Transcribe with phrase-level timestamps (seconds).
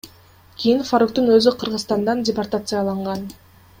[0.61, 3.23] Кийин Фаруктун өзү Кыргызстандан департацияланган.